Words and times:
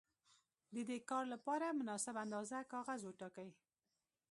د 0.73 0.75
دې 0.89 0.97
کار 1.09 1.23
لپاره 1.33 1.75
مناسبه 1.79 2.19
اندازه 2.25 2.57
کاغذ 2.73 3.01
وټاکئ. 3.05 3.49